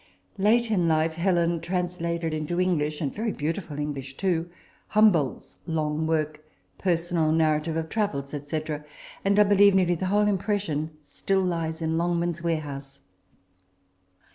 Late 0.39 0.71
in 0.71 0.87
life, 0.87 1.13
Helen 1.13 1.59
translated 1.61 2.33
into 2.33 2.59
English, 2.59 3.01
and 3.01 3.13
very 3.13 3.31
beautiful 3.31 3.77
English 3.79 4.17
too, 4.17 4.49
Humboldt's 4.87 5.57
long 5.67 6.07
work," 6.07 6.43
Personal 6.79 7.31
Narrative 7.31 7.77
of 7.77 7.87
Travels," 7.87 8.29
&c.; 8.31 8.61
and, 9.23 9.37
I 9.37 9.43
believe, 9.43 9.75
nearly 9.75 9.93
the 9.93 10.07
whole 10.07 10.27
impression 10.27 10.89
still 11.03 11.41
lies 11.43 11.83
in 11.83 11.99
Longman's 11.99 12.41
warehouse. 12.41 13.01